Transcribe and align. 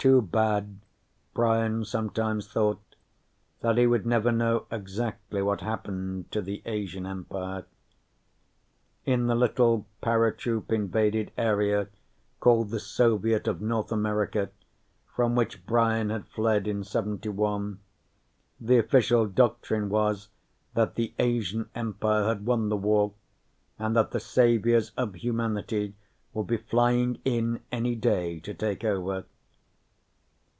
Too 0.00 0.22
bad, 0.22 0.78
Brian 1.34 1.84
sometimes 1.84 2.46
thought, 2.46 2.94
that 3.62 3.78
he 3.78 3.86
would 3.88 4.06
never 4.06 4.30
know 4.30 4.66
exactly 4.70 5.42
what 5.42 5.60
happened 5.60 6.30
to 6.30 6.40
the 6.40 6.62
Asian 6.66 7.04
Empire. 7.04 7.64
In 9.04 9.26
the 9.26 9.34
little 9.34 9.88
paratroop 10.00 10.70
invaded 10.70 11.32
area 11.36 11.88
called 12.38 12.70
the 12.70 12.78
Soviet 12.78 13.48
of 13.48 13.60
North 13.60 13.90
America, 13.90 14.50
from 15.16 15.34
which 15.34 15.66
Brian 15.66 16.10
had 16.10 16.28
fled 16.28 16.68
in 16.68 16.84
'71, 16.84 17.80
the 18.60 18.78
official 18.78 19.26
doctrine 19.26 19.88
was 19.88 20.28
that 20.74 20.94
the 20.94 21.12
Asian 21.18 21.68
Empire 21.74 22.22
had 22.28 22.46
won 22.46 22.68
the 22.68 22.76
war 22.76 23.14
and 23.80 23.96
that 23.96 24.12
the 24.12 24.20
saviors 24.20 24.90
of 24.90 25.16
humanity 25.16 25.96
would 26.34 26.46
be 26.46 26.56
flying 26.56 27.18
in 27.24 27.58
any 27.72 27.96
day 27.96 28.38
to 28.38 28.54
take 28.54 28.84
over. 28.84 29.24